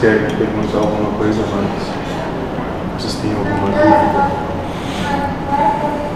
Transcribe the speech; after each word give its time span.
querem 0.00 0.26
perguntar 0.36 0.78
alguma 0.78 1.10
coisa 1.18 1.42
mais? 1.42 1.82
Vocês 2.96 3.14
têm 3.14 3.32
alguma 3.32 3.66
dúvida? 3.66 4.30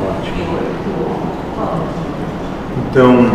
Ótimo. 0.08 0.58
Então, 2.90 3.30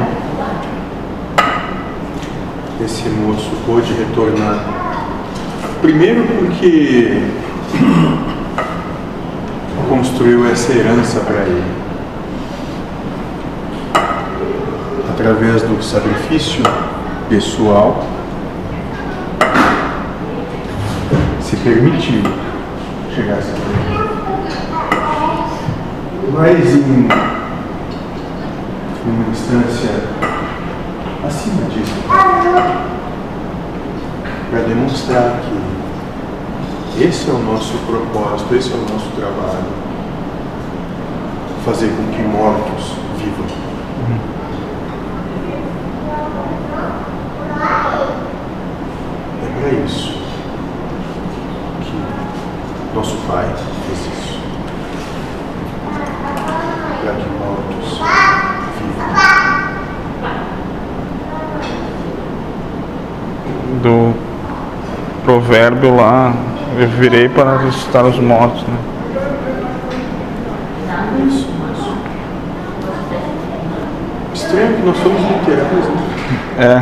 esse 2.83 3.07
moço 3.10 3.52
pôde 3.65 3.94
retornar. 3.94 4.63
Primeiro 5.81 6.23
porque 6.23 7.23
construiu 9.89 10.50
essa 10.50 10.71
herança 10.71 11.20
para 11.21 11.41
ele. 11.41 11.64
Através 15.09 15.64
do 15.64 15.82
sacrifício 15.84 16.64
pessoal, 17.27 18.05
permitiu 21.68 22.21
chegar 23.13 23.34
a 23.34 23.38
essa 23.39 23.52
coisa. 23.52 24.08
Mas 26.34 26.75
em 26.75 27.08
uma 29.05 29.30
instância 29.30 29.89
acima 31.25 31.70
disso, 31.70 31.95
para 34.49 34.59
demonstrar 34.61 35.41
que 35.41 37.03
esse 37.03 37.30
é 37.30 37.34
o 37.34 37.39
nosso 37.39 37.77
propósito, 37.80 38.55
esse 38.55 38.72
é 38.72 38.75
o 38.75 38.94
nosso 38.94 39.09
trabalho, 39.11 39.67
fazer 41.66 41.89
com 41.89 42.03
que 42.13 42.22
mortos 42.22 42.94
vivam. 43.17 43.45
É 49.44 49.59
para 49.59 49.70
isso 49.86 50.27
nosso 52.94 53.16
Pai 53.28 53.46
fez 53.86 54.00
isso. 54.00 54.40
Para 57.04 57.14
que 57.14 57.30
mortos 57.39 58.02
vivam. 58.80 59.08
Do 63.84 64.14
provérbio 65.23 65.95
lá, 65.95 66.34
eu 66.80 66.88
virei 66.88 67.30
para 67.30 67.58
ressuscitar 67.58 68.06
os 68.06 68.17
mortos, 68.20 68.64
né? 68.64 68.78
Isso, 71.28 71.50
isso. 71.73 71.98
Estranho 74.34 74.76
que 74.76 74.82
nós 74.84 74.98
somos 74.98 75.22
literais, 75.22 75.88
né? 75.89 76.02
É, 76.59 76.82